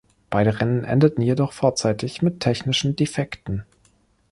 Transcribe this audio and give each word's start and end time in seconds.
Beide 0.31 0.59
Rennen 0.59 0.83
endeten 0.83 1.21
jedoch 1.21 1.53
vorzeitig 1.53 2.23
mit 2.23 2.39
technischen 2.39 2.95
Defekten. 2.95 3.65